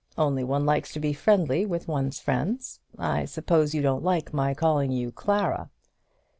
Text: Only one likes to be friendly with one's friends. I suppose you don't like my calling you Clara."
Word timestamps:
Only 0.17 0.43
one 0.43 0.65
likes 0.65 0.91
to 0.93 0.99
be 0.99 1.13
friendly 1.13 1.63
with 1.63 1.87
one's 1.87 2.19
friends. 2.19 2.79
I 2.97 3.25
suppose 3.25 3.75
you 3.75 3.83
don't 3.83 4.03
like 4.03 4.33
my 4.33 4.55
calling 4.55 4.91
you 4.91 5.11
Clara." 5.11 5.69